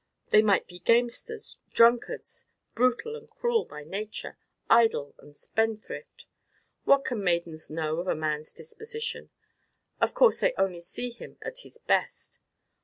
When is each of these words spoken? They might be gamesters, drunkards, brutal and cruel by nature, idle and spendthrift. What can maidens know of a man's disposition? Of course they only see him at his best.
They 0.31 0.41
might 0.41 0.65
be 0.65 0.79
gamesters, 0.79 1.59
drunkards, 1.73 2.47
brutal 2.73 3.15
and 3.15 3.29
cruel 3.29 3.65
by 3.65 3.83
nature, 3.83 4.35
idle 4.67 5.13
and 5.19 5.37
spendthrift. 5.37 6.25
What 6.85 7.05
can 7.05 7.23
maidens 7.23 7.69
know 7.69 7.99
of 7.99 8.07
a 8.07 8.15
man's 8.15 8.51
disposition? 8.51 9.29
Of 9.99 10.15
course 10.15 10.39
they 10.39 10.55
only 10.57 10.81
see 10.81 11.11
him 11.11 11.37
at 11.43 11.59
his 11.59 11.77
best. 11.77 12.39